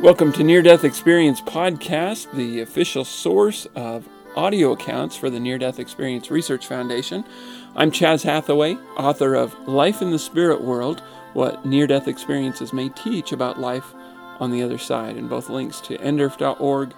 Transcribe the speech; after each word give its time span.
Welcome 0.00 0.32
to 0.32 0.42
Near 0.42 0.62
Death 0.62 0.82
Experience 0.82 1.42
Podcast, 1.42 2.32
the 2.32 2.60
official 2.60 3.04
source 3.04 3.66
of 3.74 4.08
audio 4.34 4.72
accounts 4.72 5.14
for 5.14 5.28
the 5.28 5.38
Near 5.38 5.58
Death 5.58 5.78
Experience 5.78 6.30
Research 6.30 6.66
Foundation. 6.66 7.22
I'm 7.76 7.90
Chaz 7.90 8.22
Hathaway, 8.22 8.76
author 8.96 9.34
of 9.34 9.54
Life 9.68 10.00
in 10.00 10.10
the 10.10 10.18
Spirit 10.18 10.62
World 10.62 11.00
What 11.34 11.66
Near 11.66 11.86
Death 11.86 12.08
Experiences 12.08 12.72
May 12.72 12.88
Teach 12.88 13.32
About 13.32 13.60
Life 13.60 13.92
on 14.40 14.50
the 14.50 14.62
Other 14.62 14.78
Side. 14.78 15.18
And 15.18 15.28
both 15.28 15.50
links 15.50 15.82
to 15.82 15.98
nderf.org 15.98 16.94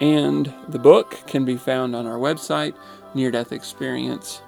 and 0.00 0.52
the 0.68 0.78
book 0.78 1.22
can 1.26 1.46
be 1.46 1.56
found 1.56 1.96
on 1.96 2.06
our 2.06 2.18
website, 2.18 2.74
Near 3.14 3.30
Death 3.30 3.52
Experience. 3.52 4.42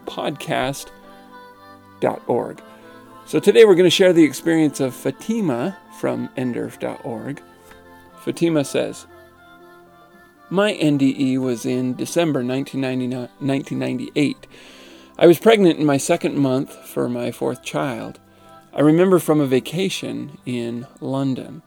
So 3.27 3.41
today 3.41 3.65
we're 3.65 3.75
going 3.75 3.85
to 3.85 3.91
share 3.91 4.13
the 4.13 4.25
experience 4.25 4.79
of 4.81 4.95
Fatima 4.95 5.79
from 5.99 6.29
nderf.org. 6.37 7.41
Fatima 8.25 8.65
says, 8.65 9.07
My 10.49 10.73
NDE 10.73 11.39
was 11.39 11.67
in 11.67 11.95
December 11.95 12.43
1998. 12.43 14.47
I 15.19 15.27
was 15.27 15.39
pregnant 15.39 15.79
in 15.79 15.85
my 15.85 15.99
second 15.99 16.39
month 16.39 16.73
for 16.73 17.11
my 17.11 17.31
fourth 17.31 17.63
child. 17.63 18.19
I 18.73 18.81
remember 18.81 19.19
from 19.19 19.41
a 19.41 19.47
vacation 19.47 20.39
in 20.47 20.87
London. 21.01 21.61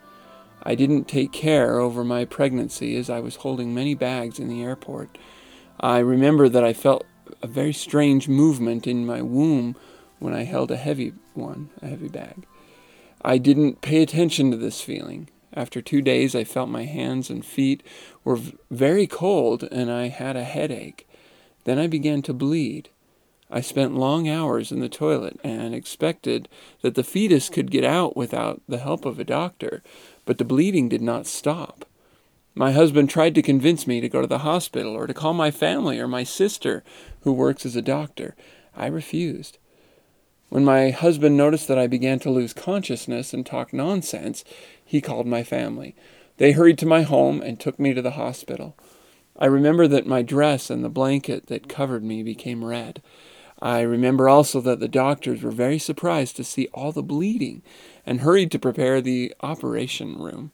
I 0.63 0.73
didn't 0.73 1.07
take 1.07 1.31
care 1.31 1.79
over 1.79 2.03
my 2.03 2.25
pregnancy 2.25 2.97
as 2.97 3.07
I 3.07 3.19
was 3.19 3.35
holding 3.35 3.75
many 3.75 3.93
bags 3.93 4.39
in 4.39 4.49
the 4.49 4.63
airport. 4.63 5.19
I 5.79 5.99
remember 5.99 6.49
that 6.49 6.63
I 6.63 6.73
felt 6.73 7.05
a 7.43 7.47
very 7.47 7.71
strange 7.71 8.27
movement 8.27 8.87
in 8.87 9.05
my 9.05 9.21
womb 9.21 9.75
when 10.17 10.33
I 10.33 10.45
held 10.45 10.71
a 10.71 10.75
heavy 10.75 11.13
one, 11.35 11.69
a 11.83 11.87
heavy 11.87 12.09
bag. 12.09 12.47
I 13.21 13.37
didn't 13.37 13.81
pay 13.81 14.01
attention 14.01 14.49
to 14.49 14.57
this 14.57 14.81
feeling. 14.81 15.29
After 15.57 15.81
two 15.81 16.03
days, 16.03 16.35
I 16.35 16.43
felt 16.43 16.69
my 16.69 16.83
hands 16.85 17.31
and 17.31 17.43
feet 17.43 17.81
were 18.23 18.39
very 18.69 19.07
cold 19.07 19.63
and 19.71 19.91
I 19.91 20.09
had 20.09 20.35
a 20.35 20.43
headache. 20.43 21.09
Then 21.63 21.79
I 21.79 21.87
began 21.87 22.21
to 22.21 22.33
bleed. 22.33 22.89
I 23.49 23.61
spent 23.61 23.95
long 23.95 24.29
hours 24.29 24.71
in 24.71 24.81
the 24.81 24.87
toilet 24.87 25.39
and 25.43 25.73
expected 25.73 26.47
that 26.83 26.93
the 26.93 27.03
fetus 27.03 27.49
could 27.49 27.71
get 27.71 27.83
out 27.83 28.15
without 28.15 28.61
the 28.67 28.77
help 28.77 29.03
of 29.03 29.17
a 29.17 29.23
doctor, 29.23 29.81
but 30.25 30.37
the 30.37 30.45
bleeding 30.45 30.89
did 30.89 31.01
not 31.01 31.25
stop. 31.25 31.85
My 32.53 32.71
husband 32.71 33.09
tried 33.09 33.33
to 33.33 33.41
convince 33.41 33.87
me 33.87 33.99
to 33.99 34.09
go 34.09 34.21
to 34.21 34.27
the 34.27 34.39
hospital 34.39 34.93
or 34.93 35.07
to 35.07 35.13
call 35.13 35.33
my 35.33 35.49
family 35.49 35.97
or 35.97 36.07
my 36.07 36.23
sister, 36.23 36.83
who 37.21 37.33
works 37.33 37.65
as 37.65 37.75
a 37.75 37.81
doctor. 37.81 38.35
I 38.75 38.85
refused. 38.85 39.57
When 40.49 40.63
my 40.63 40.91
husband 40.91 41.35
noticed 41.35 41.67
that 41.67 41.77
I 41.77 41.87
began 41.87 42.19
to 42.19 42.29
lose 42.29 42.53
consciousness 42.53 43.33
and 43.33 43.45
talk 43.45 43.73
nonsense, 43.73 44.45
he 44.83 45.01
called 45.01 45.27
my 45.27 45.43
family. 45.43 45.95
They 46.37 46.53
hurried 46.53 46.77
to 46.79 46.85
my 46.85 47.01
home 47.01 47.41
and 47.41 47.59
took 47.59 47.77
me 47.79 47.93
to 47.93 48.01
the 48.01 48.11
hospital. 48.11 48.77
I 49.37 49.45
remember 49.45 49.87
that 49.87 50.07
my 50.07 50.21
dress 50.21 50.69
and 50.69 50.83
the 50.83 50.89
blanket 50.89 51.47
that 51.47 51.67
covered 51.67 52.03
me 52.03 52.23
became 52.23 52.63
red. 52.63 53.01
I 53.61 53.81
remember 53.81 54.29
also 54.29 54.61
that 54.61 54.79
the 54.79 54.87
doctors 54.87 55.41
were 55.41 55.51
very 55.51 55.79
surprised 55.79 56.35
to 56.37 56.43
see 56.43 56.69
all 56.73 56.91
the 56.91 57.03
bleeding 57.03 57.61
and 58.05 58.21
hurried 58.21 58.51
to 58.51 58.59
prepare 58.59 59.01
the 59.01 59.33
operation 59.41 60.17
room. 60.17 60.51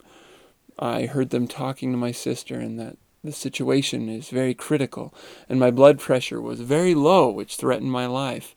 I 0.79 1.05
heard 1.05 1.29
them 1.29 1.47
talking 1.47 1.91
to 1.91 1.97
my 1.97 2.11
sister 2.11 2.59
and 2.59 2.79
that 2.79 2.97
the 3.23 3.31
situation 3.31 4.09
is 4.09 4.29
very 4.29 4.53
critical 4.53 5.13
and 5.47 5.59
my 5.59 5.69
blood 5.69 5.99
pressure 5.99 6.41
was 6.41 6.61
very 6.61 6.95
low, 6.95 7.29
which 7.29 7.57
threatened 7.57 7.91
my 7.91 8.07
life. 8.07 8.55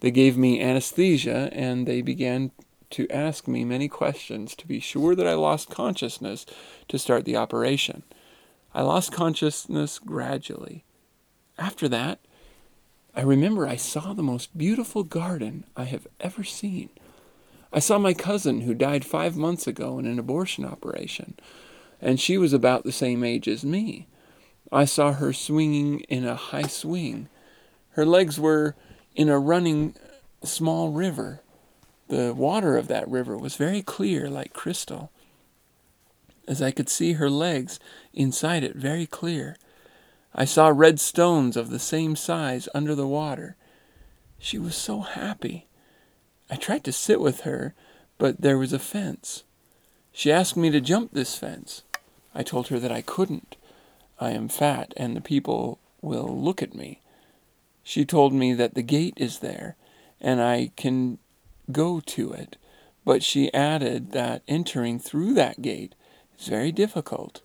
They 0.00 0.10
gave 0.10 0.36
me 0.36 0.60
anesthesia 0.60 1.50
and 1.52 1.86
they 1.86 2.02
began 2.02 2.50
to 2.90 3.08
ask 3.10 3.46
me 3.46 3.64
many 3.64 3.88
questions 3.88 4.56
to 4.56 4.66
be 4.66 4.80
sure 4.80 5.14
that 5.14 5.26
I 5.26 5.34
lost 5.34 5.70
consciousness 5.70 6.44
to 6.88 6.98
start 6.98 7.24
the 7.24 7.36
operation. 7.36 8.02
I 8.74 8.82
lost 8.82 9.12
consciousness 9.12 9.98
gradually. 9.98 10.84
After 11.58 11.88
that, 11.88 12.18
I 13.14 13.22
remember 13.22 13.66
I 13.66 13.76
saw 13.76 14.12
the 14.12 14.22
most 14.22 14.56
beautiful 14.56 15.02
garden 15.02 15.64
I 15.76 15.84
have 15.84 16.06
ever 16.20 16.44
seen. 16.44 16.90
I 17.72 17.78
saw 17.78 17.98
my 17.98 18.14
cousin 18.14 18.62
who 18.62 18.74
died 18.74 19.04
five 19.04 19.36
months 19.36 19.66
ago 19.66 19.98
in 19.98 20.06
an 20.06 20.18
abortion 20.18 20.64
operation, 20.64 21.34
and 22.00 22.18
she 22.18 22.38
was 22.38 22.52
about 22.52 22.84
the 22.84 22.92
same 22.92 23.22
age 23.22 23.46
as 23.46 23.64
me. 23.64 24.06
I 24.72 24.84
saw 24.84 25.12
her 25.12 25.32
swinging 25.32 26.00
in 26.00 26.24
a 26.24 26.36
high 26.36 26.66
swing. 26.66 27.28
Her 27.90 28.06
legs 28.06 28.38
were 28.38 28.74
in 29.14 29.28
a 29.28 29.38
running 29.38 29.94
small 30.42 30.90
river. 30.90 31.40
The 32.08 32.34
water 32.34 32.76
of 32.76 32.88
that 32.88 33.08
river 33.08 33.36
was 33.36 33.56
very 33.56 33.82
clear, 33.82 34.28
like 34.28 34.52
crystal, 34.52 35.10
as 36.48 36.60
I 36.60 36.70
could 36.70 36.88
see 36.88 37.14
her 37.14 37.30
legs 37.30 37.78
inside 38.12 38.64
it 38.64 38.74
very 38.74 39.06
clear. 39.06 39.56
I 40.34 40.44
saw 40.44 40.68
red 40.68 40.98
stones 40.98 41.56
of 41.56 41.70
the 41.70 41.78
same 41.78 42.16
size 42.16 42.68
under 42.74 42.94
the 42.94 43.06
water. 43.06 43.56
She 44.38 44.58
was 44.58 44.74
so 44.74 45.00
happy. 45.00 45.66
I 46.48 46.56
tried 46.56 46.84
to 46.84 46.92
sit 46.92 47.20
with 47.20 47.40
her, 47.40 47.74
but 48.18 48.40
there 48.40 48.58
was 48.58 48.72
a 48.72 48.78
fence. 48.78 49.44
She 50.12 50.32
asked 50.32 50.56
me 50.56 50.70
to 50.70 50.80
jump 50.80 51.12
this 51.12 51.36
fence. 51.36 51.82
I 52.34 52.42
told 52.42 52.68
her 52.68 52.78
that 52.78 52.92
I 52.92 53.02
couldn't. 53.02 53.56
I 54.18 54.30
am 54.30 54.48
fat, 54.48 54.92
and 54.96 55.16
the 55.16 55.20
people 55.20 55.78
will 56.00 56.28
look 56.28 56.62
at 56.62 56.74
me. 56.74 56.99
She 57.82 58.04
told 58.04 58.32
me 58.32 58.52
that 58.54 58.74
the 58.74 58.82
gate 58.82 59.14
is 59.16 59.38
there, 59.38 59.76
and 60.20 60.40
I 60.40 60.70
can 60.76 61.18
go 61.72 62.00
to 62.00 62.32
it, 62.32 62.56
but 63.04 63.22
she 63.22 63.52
added 63.54 64.12
that 64.12 64.42
entering 64.46 64.98
through 64.98 65.34
that 65.34 65.62
gate 65.62 65.94
is 66.38 66.48
very 66.48 66.72
difficult. 66.72 67.42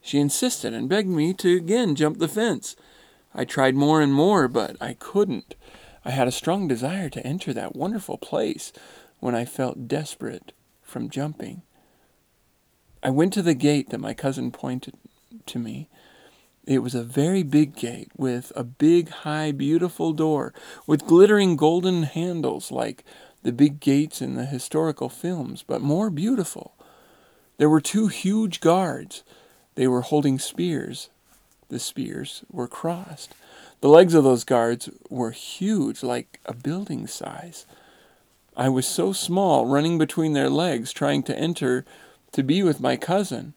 She 0.00 0.18
insisted 0.18 0.72
and 0.72 0.88
begged 0.88 1.08
me 1.08 1.34
to 1.34 1.56
again 1.56 1.94
jump 1.94 2.18
the 2.18 2.28
fence. 2.28 2.76
I 3.34 3.44
tried 3.44 3.74
more 3.74 4.00
and 4.00 4.12
more, 4.12 4.48
but 4.48 4.76
I 4.80 4.94
couldn't. 4.94 5.54
I 6.04 6.10
had 6.10 6.28
a 6.28 6.32
strong 6.32 6.66
desire 6.66 7.10
to 7.10 7.26
enter 7.26 7.52
that 7.52 7.76
wonderful 7.76 8.16
place 8.16 8.72
when 9.20 9.34
I 9.34 9.44
felt 9.44 9.88
desperate 9.88 10.52
from 10.82 11.10
jumping. 11.10 11.62
I 13.02 13.10
went 13.10 13.32
to 13.34 13.42
the 13.42 13.54
gate 13.54 13.90
that 13.90 14.00
my 14.00 14.14
cousin 14.14 14.50
pointed 14.50 14.94
to 15.46 15.58
me. 15.58 15.88
It 16.68 16.82
was 16.82 16.94
a 16.94 17.02
very 17.02 17.42
big 17.42 17.74
gate 17.74 18.10
with 18.14 18.52
a 18.54 18.62
big, 18.62 19.08
high, 19.08 19.52
beautiful 19.52 20.12
door 20.12 20.52
with 20.86 21.06
glittering 21.06 21.56
golden 21.56 22.02
handles 22.02 22.70
like 22.70 23.04
the 23.42 23.52
big 23.52 23.80
gates 23.80 24.20
in 24.20 24.34
the 24.34 24.44
historical 24.44 25.08
films, 25.08 25.64
but 25.66 25.80
more 25.80 26.10
beautiful. 26.10 26.74
There 27.56 27.70
were 27.70 27.80
two 27.80 28.08
huge 28.08 28.60
guards. 28.60 29.22
They 29.76 29.88
were 29.88 30.02
holding 30.02 30.38
spears. 30.38 31.08
The 31.70 31.78
spears 31.78 32.42
were 32.52 32.68
crossed. 32.68 33.34
The 33.80 33.88
legs 33.88 34.12
of 34.12 34.24
those 34.24 34.44
guards 34.44 34.90
were 35.08 35.30
huge, 35.30 36.02
like 36.02 36.38
a 36.44 36.52
building 36.52 37.06
size. 37.06 37.64
I 38.54 38.68
was 38.68 38.86
so 38.86 39.14
small, 39.14 39.64
running 39.64 39.96
between 39.96 40.34
their 40.34 40.50
legs, 40.50 40.92
trying 40.92 41.22
to 41.22 41.38
enter 41.38 41.86
to 42.32 42.42
be 42.42 42.62
with 42.62 42.78
my 42.78 42.98
cousin. 42.98 43.54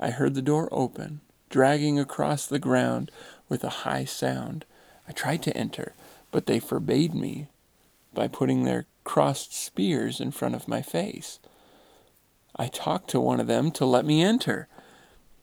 I 0.00 0.12
heard 0.12 0.34
the 0.34 0.40
door 0.40 0.70
open, 0.72 1.20
dragging 1.48 1.98
across 1.98 2.46
the 2.46 2.58
ground 2.58 3.10
with 3.48 3.64
a 3.64 3.84
high 3.84 4.04
sound. 4.04 4.64
I 5.08 5.12
tried 5.12 5.42
to 5.44 5.56
enter, 5.56 5.94
but 6.30 6.46
they 6.46 6.58
forbade 6.58 7.14
me 7.14 7.48
by 8.12 8.28
putting 8.28 8.64
their 8.64 8.86
crossed 9.04 9.54
spears 9.54 10.20
in 10.20 10.30
front 10.30 10.54
of 10.54 10.68
my 10.68 10.82
face. 10.82 11.38
I 12.56 12.68
talked 12.68 13.08
to 13.10 13.20
one 13.20 13.40
of 13.40 13.46
them 13.46 13.70
to 13.72 13.86
let 13.86 14.04
me 14.04 14.22
enter. 14.22 14.68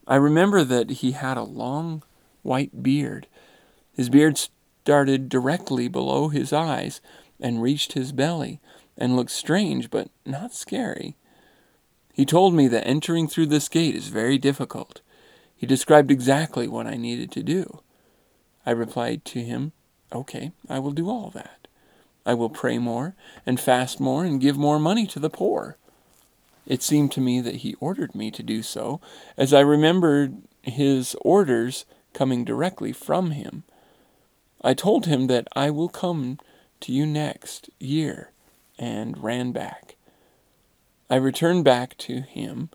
I 0.06 0.16
remember 0.16 0.62
that 0.62 0.90
he 0.90 1.12
had 1.12 1.36
a 1.36 1.42
long 1.42 2.02
white 2.42 2.82
beard. 2.82 3.26
His 3.92 4.08
beard 4.08 4.38
started 4.84 5.28
directly 5.28 5.88
below 5.88 6.28
his 6.28 6.52
eyes 6.52 7.00
and 7.40 7.62
reached 7.62 7.94
his 7.94 8.12
belly 8.12 8.60
and 8.96 9.16
looked 9.16 9.30
strange 9.30 9.90
but 9.90 10.10
not 10.24 10.54
scary. 10.54 11.16
He 12.12 12.24
told 12.24 12.54
me 12.54 12.68
that 12.68 12.86
entering 12.86 13.28
through 13.28 13.46
this 13.46 13.68
gate 13.68 13.94
is 13.94 14.08
very 14.08 14.38
difficult. 14.38 15.00
He 15.56 15.66
described 15.66 16.10
exactly 16.10 16.68
what 16.68 16.86
I 16.86 16.96
needed 16.96 17.32
to 17.32 17.42
do. 17.42 17.80
I 18.64 18.72
replied 18.72 19.24
to 19.26 19.42
him, 19.42 19.72
Okay, 20.12 20.52
I 20.68 20.78
will 20.78 20.92
do 20.92 21.08
all 21.08 21.30
that. 21.30 21.66
I 22.24 22.34
will 22.34 22.50
pray 22.50 22.78
more 22.78 23.14
and 23.46 23.58
fast 23.58 23.98
more 24.00 24.24
and 24.24 24.40
give 24.40 24.56
more 24.56 24.78
money 24.78 25.06
to 25.06 25.18
the 25.18 25.30
poor. 25.30 25.76
It 26.66 26.82
seemed 26.82 27.12
to 27.12 27.20
me 27.20 27.40
that 27.40 27.56
he 27.56 27.74
ordered 27.80 28.14
me 28.14 28.30
to 28.32 28.42
do 28.42 28.62
so, 28.62 29.00
as 29.36 29.54
I 29.54 29.60
remembered 29.60 30.36
his 30.62 31.16
orders 31.20 31.84
coming 32.12 32.44
directly 32.44 32.92
from 32.92 33.30
him. 33.30 33.62
I 34.62 34.74
told 34.74 35.06
him 35.06 35.28
that 35.28 35.46
I 35.54 35.70
will 35.70 35.88
come 35.88 36.38
to 36.80 36.92
you 36.92 37.06
next 37.06 37.70
year, 37.78 38.30
and 38.78 39.22
ran 39.22 39.52
back. 39.52 39.96
I 41.08 41.16
returned 41.16 41.64
back 41.64 41.96
to 41.98 42.20
him 42.20 42.70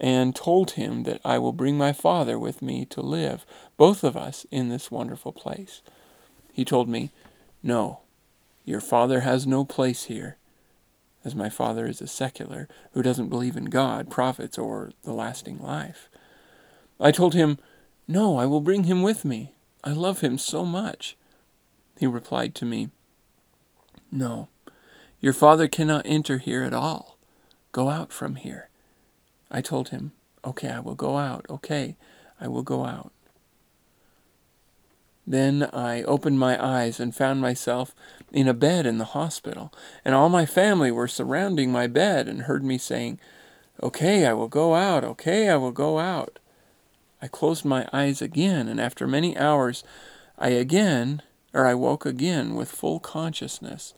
and 0.00 0.34
told 0.34 0.72
him 0.72 1.04
that 1.04 1.20
I 1.24 1.38
will 1.38 1.52
bring 1.52 1.78
my 1.78 1.92
father 1.92 2.38
with 2.38 2.62
me 2.62 2.84
to 2.86 3.00
live, 3.00 3.46
both 3.76 4.02
of 4.02 4.16
us, 4.16 4.44
in 4.50 4.68
this 4.68 4.90
wonderful 4.90 5.32
place. 5.32 5.82
He 6.52 6.64
told 6.64 6.88
me, 6.88 7.10
No, 7.62 8.00
your 8.64 8.80
father 8.80 9.20
has 9.20 9.46
no 9.46 9.64
place 9.64 10.04
here. 10.04 10.36
as 11.24 11.34
my 11.34 11.48
father 11.48 11.86
is 11.86 12.02
a 12.02 12.06
secular 12.06 12.68
who 12.92 13.02
doesn't 13.02 13.30
believe 13.30 13.56
in 13.56 13.64
God, 13.66 14.10
prophets, 14.10 14.58
or 14.58 14.92
the 15.04 15.12
lasting 15.12 15.58
life. 15.58 16.10
I 17.00 17.10
told 17.10 17.34
him, 17.34 17.58
No, 18.06 18.36
I 18.36 18.46
will 18.46 18.60
bring 18.60 18.84
him 18.84 19.02
with 19.02 19.24
me. 19.24 19.54
I 19.82 19.92
love 19.92 20.20
him 20.20 20.38
so 20.38 20.64
much. 20.64 21.16
He 21.98 22.06
replied 22.06 22.54
to 22.56 22.64
me, 22.64 22.90
No, 24.10 24.48
your 25.20 25.32
father 25.32 25.68
cannot 25.68 26.04
enter 26.04 26.38
here 26.38 26.62
at 26.62 26.74
all. 26.74 27.16
Go 27.72 27.88
out 27.88 28.12
from 28.12 28.36
here. 28.36 28.68
I 29.54 29.60
told 29.60 29.90
him, 29.90 30.10
Okay, 30.44 30.68
I 30.68 30.80
will 30.80 30.96
go 30.96 31.16
out. 31.16 31.46
Okay, 31.48 31.94
I 32.40 32.48
will 32.48 32.64
go 32.64 32.84
out. 32.84 33.12
Then 35.24 35.70
I 35.72 36.02
opened 36.02 36.40
my 36.40 36.62
eyes 36.62 36.98
and 36.98 37.14
found 37.14 37.40
myself 37.40 37.94
in 38.32 38.48
a 38.48 38.52
bed 38.52 38.84
in 38.84 38.98
the 38.98 39.14
hospital, 39.16 39.72
and 40.04 40.12
all 40.12 40.28
my 40.28 40.44
family 40.44 40.90
were 40.90 41.06
surrounding 41.06 41.70
my 41.70 41.86
bed 41.86 42.28
and 42.28 42.42
heard 42.42 42.64
me 42.64 42.76
saying, 42.78 43.20
Okay, 43.80 44.26
I 44.26 44.32
will 44.32 44.48
go 44.48 44.74
out. 44.74 45.04
Okay, 45.04 45.48
I 45.48 45.56
will 45.56 45.72
go 45.72 46.00
out. 46.00 46.40
I 47.22 47.28
closed 47.28 47.64
my 47.64 47.88
eyes 47.92 48.20
again, 48.20 48.66
and 48.66 48.80
after 48.80 49.06
many 49.06 49.36
hours, 49.38 49.84
I 50.36 50.48
again, 50.48 51.22
or 51.54 51.64
I 51.64 51.74
woke 51.74 52.04
again 52.04 52.56
with 52.56 52.72
full 52.72 52.98
consciousness. 52.98 53.94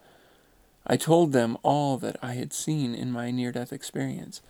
I 0.87 0.99
told 0.99 1.33
them 1.33 1.57
all 1.63 1.97
that 1.97 2.17
I 2.23 2.35
had 2.35 2.53
seen 2.53 2.95
in 2.95 3.11
my 3.11 3.31
near 3.31 3.53
death 3.53 3.73
experience. 3.73 4.43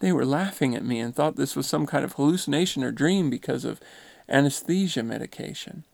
They 0.00 0.12
were 0.12 0.26
laughing 0.26 0.74
at 0.74 0.84
me 0.84 0.98
and 0.98 1.14
thought 1.14 1.36
this 1.36 1.54
was 1.54 1.66
some 1.66 1.86
kind 1.86 2.04
of 2.04 2.14
hallucination 2.14 2.82
or 2.82 2.90
dream 2.90 3.30
because 3.30 3.64
of 3.64 3.80
anesthesia 4.28 5.02
medication. 5.02 5.84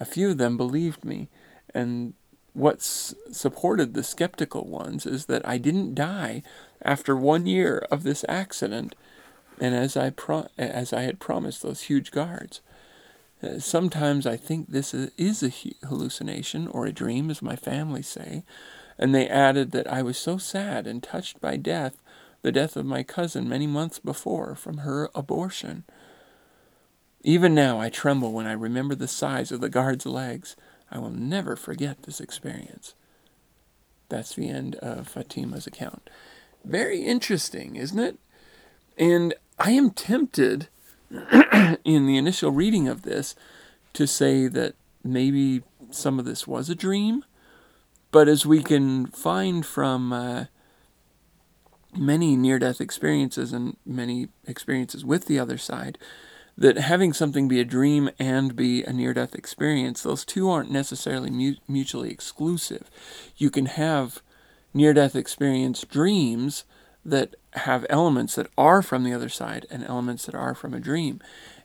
A 0.00 0.04
few 0.04 0.30
of 0.30 0.38
them 0.38 0.56
believed 0.56 1.04
me, 1.04 1.28
and 1.74 2.14
what 2.54 2.80
supported 2.80 3.94
the 3.94 4.02
skeptical 4.02 4.66
ones 4.66 5.06
is 5.06 5.26
that 5.26 5.46
I 5.46 5.58
didn't 5.58 5.94
die 5.94 6.42
after 6.82 7.14
one 7.14 7.46
year 7.46 7.86
of 7.90 8.02
this 8.02 8.24
accident, 8.28 8.94
and 9.60 9.74
as 9.74 9.96
I 9.96 10.10
pro- 10.10 10.48
as 10.56 10.92
I 10.92 11.02
had 11.02 11.20
promised 11.20 11.62
those 11.62 11.82
huge 11.82 12.10
guards. 12.10 12.62
Uh, 13.42 13.58
sometimes 13.58 14.26
I 14.26 14.36
think 14.36 14.70
this 14.70 14.92
is 14.94 15.42
a 15.42 15.86
hallucination 15.86 16.66
or 16.66 16.86
a 16.86 16.92
dream, 16.92 17.30
as 17.30 17.42
my 17.42 17.56
family 17.56 18.02
say, 18.02 18.44
and 18.98 19.14
they 19.14 19.28
added 19.28 19.72
that 19.72 19.90
I 19.90 20.02
was 20.02 20.18
so 20.18 20.38
sad 20.38 20.86
and 20.86 21.02
touched 21.02 21.40
by 21.40 21.56
death, 21.56 22.02
the 22.42 22.52
death 22.52 22.76
of 22.76 22.86
my 22.86 23.02
cousin 23.02 23.48
many 23.48 23.66
months 23.66 23.98
before 23.98 24.54
from 24.54 24.78
her 24.78 25.10
abortion. 25.14 25.84
Even 27.22 27.54
now 27.54 27.78
I 27.78 27.90
tremble 27.90 28.32
when 28.32 28.46
I 28.46 28.52
remember 28.52 28.94
the 28.94 29.08
size 29.08 29.52
of 29.52 29.60
the 29.60 29.68
guard's 29.68 30.06
legs. 30.06 30.56
I 30.90 30.98
will 30.98 31.10
never 31.10 31.54
forget 31.54 32.02
this 32.02 32.20
experience. 32.20 32.94
That's 34.08 34.34
the 34.34 34.48
end 34.48 34.74
of 34.76 35.08
Fatima's 35.08 35.66
account. 35.66 36.08
Very 36.64 37.02
interesting, 37.02 37.76
isn't 37.76 37.98
it? 37.98 38.18
And 38.98 39.34
I 39.58 39.72
am 39.72 39.90
tempted 39.90 40.68
in 41.84 42.06
the 42.06 42.16
initial 42.16 42.50
reading 42.50 42.88
of 42.88 43.02
this 43.02 43.34
to 43.92 44.06
say 44.06 44.46
that 44.46 44.74
maybe 45.04 45.62
some 45.90 46.18
of 46.18 46.24
this 46.24 46.46
was 46.46 46.68
a 46.68 46.74
dream, 46.74 47.24
but 48.10 48.28
as 48.28 48.46
we 48.46 48.62
can 48.62 49.06
find 49.06 49.64
from 49.64 50.12
uh, 50.12 50.44
many 51.96 52.36
near 52.36 52.58
death 52.58 52.80
experiences 52.80 53.52
and 53.52 53.76
many 53.84 54.28
experiences 54.46 55.04
with 55.04 55.26
the 55.26 55.38
other 55.38 55.58
side, 55.58 55.98
that 56.56 56.76
having 56.76 57.12
something 57.12 57.48
be 57.48 57.60
a 57.60 57.64
dream 57.64 58.10
and 58.18 58.54
be 58.54 58.82
a 58.84 58.92
near 58.92 59.14
death 59.14 59.34
experience, 59.34 60.02
those 60.02 60.24
two 60.24 60.50
aren't 60.50 60.70
necessarily 60.70 61.30
mu- 61.30 61.54
mutually 61.66 62.10
exclusive. 62.10 62.90
You 63.36 63.50
can 63.50 63.66
have 63.66 64.20
near 64.74 64.92
death 64.92 65.16
experience 65.16 65.82
dreams 65.82 66.64
that 67.04 67.34
have 67.54 67.86
elements 67.88 68.34
that 68.34 68.48
are 68.58 68.82
from 68.82 69.04
the 69.04 69.12
other 69.12 69.28
side 69.28 69.66
and 69.70 69.84
elements 69.84 70.26
that 70.26 70.34
are 70.34 70.54
from 70.54 70.74
a 70.74 70.80
dream, 70.80 71.20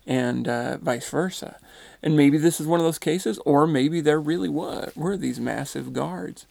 and 0.08 0.48
uh, 0.48 0.78
vice 0.78 1.10
versa. 1.10 1.58
And 2.02 2.16
maybe 2.16 2.38
this 2.38 2.62
is 2.62 2.68
one 2.68 2.80
of 2.80 2.86
those 2.86 3.00
cases, 3.00 3.40
or 3.46 3.68
maybe 3.68 4.00
there 4.00 4.20
really 4.20 4.50
were, 4.50 4.92
were 4.96 5.18
these 5.18 5.40
massive 5.40 5.94
guards 5.94 6.46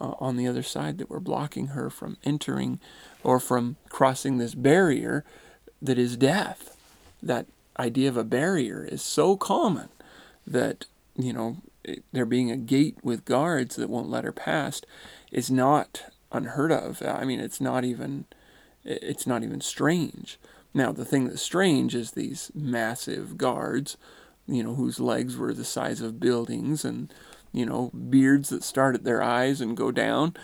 uh, 0.00 0.14
on 0.18 0.36
the 0.36 0.46
other 0.46 0.62
side 0.62 0.98
that 0.98 1.10
were 1.10 1.20
blocking 1.20 1.68
her 1.68 1.90
from 1.90 2.16
entering 2.24 2.80
or 3.22 3.38
from 3.40 3.76
crossing 3.88 4.38
this 4.38 4.54
barrier 4.54 5.24
that 5.80 5.98
is 5.98 6.16
death. 6.16 6.76
That 7.22 7.46
idea 7.78 8.08
of 8.08 8.16
a 8.16 8.24
barrier 8.24 8.84
is 8.84 9.02
so 9.02 9.36
common 9.36 9.88
that, 10.46 10.86
you 11.16 11.32
know, 11.32 11.58
there 12.12 12.26
being 12.26 12.50
a 12.50 12.56
gate 12.56 12.98
with 13.02 13.24
guards 13.24 13.76
that 13.76 13.90
won't 13.90 14.10
let 14.10 14.24
her 14.24 14.32
past 14.32 14.86
is 15.30 15.50
not 15.50 16.04
unheard 16.32 16.72
of. 16.72 17.02
I 17.02 17.24
mean, 17.24 17.40
it's 17.40 17.60
not 17.60 17.84
even 17.84 18.24
it's 18.84 19.26
not 19.26 19.42
even 19.42 19.60
strange. 19.60 20.38
Now, 20.74 20.92
the 20.92 21.04
thing 21.04 21.26
that's 21.26 21.40
strange 21.40 21.94
is 21.94 22.10
these 22.10 22.50
massive 22.54 23.38
guards, 23.38 23.96
you 24.46 24.62
know, 24.62 24.74
whose 24.74 25.00
legs 25.00 25.36
were 25.36 25.54
the 25.54 25.64
size 25.64 26.00
of 26.00 26.20
buildings 26.20 26.84
and, 26.84 27.12
you 27.54 27.64
know, 27.64 27.90
beards 27.90 28.48
that 28.48 28.64
start 28.64 28.96
at 28.96 29.04
their 29.04 29.22
eyes 29.22 29.60
and 29.60 29.76
go 29.76 29.92
down. 29.92 30.34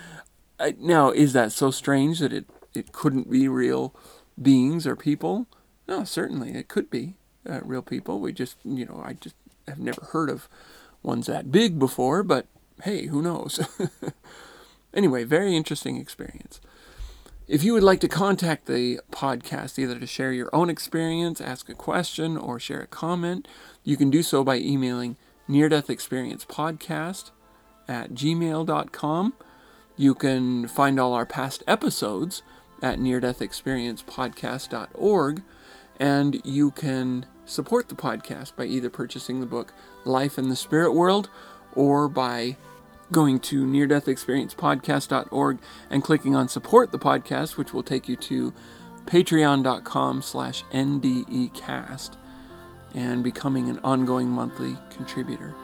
I, 0.61 0.77
now, 0.79 1.11
is 1.11 1.33
that 1.33 1.51
so 1.51 1.73
strange 1.73 2.21
that 2.21 2.33
it, 2.33 2.47
it 2.73 2.93
couldn't 2.93 3.29
be 3.29 3.49
real 3.49 3.95
beings 4.41 4.87
or 4.87 4.95
people? 4.95 5.47
No, 5.89 6.05
certainly 6.05 6.53
it 6.53 6.69
could 6.69 6.89
be 6.89 7.17
uh, 7.49 7.61
real 7.65 7.83
people. 7.83 8.21
We 8.21 8.33
just, 8.33 8.57
you 8.65 8.87
know, 8.87 9.03
I 9.05 9.15
just 9.15 9.35
have 9.67 9.81
never 9.81 10.03
heard 10.13 10.31
of 10.31 10.49
ones 11.03 11.27
that 11.27 11.51
big 11.51 11.81
before, 11.81 12.23
but 12.23 12.47
hey, 12.85 13.07
who 13.07 13.23
knows? 13.23 13.59
anyway, 14.95 15.25
very 15.25 15.57
interesting 15.57 15.97
experience. 15.97 16.61
If 17.49 17.65
you 17.65 17.73
would 17.73 17.83
like 17.83 17.99
to 18.01 18.09
contact 18.09 18.67
the 18.67 19.01
podcast, 19.11 19.81
either 19.81 19.99
to 19.99 20.07
share 20.07 20.33
your 20.33 20.51
own 20.53 20.71
experience, 20.71 21.41
ask 21.41 21.69
a 21.69 21.75
question, 21.75 22.37
or 22.37 22.61
share 22.61 22.83
a 22.83 22.87
comment, 22.87 23.49
you 23.83 23.97
can 23.97 24.11
do 24.11 24.23
so 24.23 24.45
by 24.45 24.59
emailing 24.59 25.17
near 25.51 25.69
death 25.69 25.91
experience 25.91 26.45
podcast 26.45 27.31
at 27.89 28.13
gmail.com. 28.13 29.33
You 29.97 30.15
can 30.15 30.69
find 30.69 30.99
all 30.99 31.13
our 31.13 31.27
past 31.27 31.63
episodes 31.67 32.43
at 32.81 32.99
near 32.99 33.21
death 33.21 33.43
experience 33.43 34.03
podcast.org, 34.03 35.43
and 35.99 36.41
you 36.45 36.71
can 36.71 37.27
support 37.45 37.89
the 37.89 37.95
podcast 37.95 38.55
by 38.57 38.65
either 38.65 38.89
purchasing 38.89 39.41
the 39.41 39.47
book 39.47 39.75
Life 40.05 40.39
in 40.39 40.49
the 40.49 40.57
Spirit 40.57 40.93
World 40.93 41.29
or 41.75 42.09
by 42.09 42.57
going 43.13 43.41
to 43.41 43.67
near-death-experience-podcast.org 43.67 45.59
and 45.91 46.05
clicking 46.05 46.37
on 46.37 46.49
support 46.49 46.93
the 46.93 46.99
podcast 46.99 47.57
which 47.57 47.75
will 47.75 47.83
take 47.83 48.09
you 48.09 48.15
to 48.15 48.55
patreon.com 49.07 50.23
slash 50.23 50.63
ndecast 50.73 52.17
and 52.95 53.23
becoming 53.23 53.69
an 53.69 53.79
ongoing 53.85 54.29
monthly 54.29 54.77
contributor. 54.91 55.55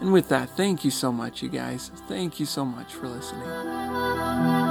And 0.00 0.12
with 0.12 0.28
that 0.28 0.50
thank 0.50 0.84
you 0.84 0.90
so 0.90 1.10
much 1.10 1.42
you 1.42 1.48
guys. 1.48 1.90
Thank 2.08 2.38
you 2.38 2.46
so 2.46 2.64
much 2.64 2.94
for 2.94 3.08
listening 3.08 4.65